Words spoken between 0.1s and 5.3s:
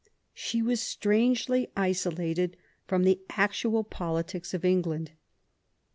She was strangely isolated from the actual politics of England.